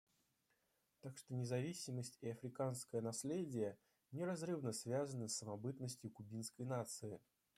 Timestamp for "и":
2.21-2.29